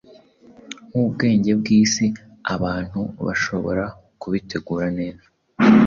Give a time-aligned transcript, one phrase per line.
[0.89, 3.85] Nkubwenge bwisi-abantu bashobora
[4.21, 5.25] kubitegura neza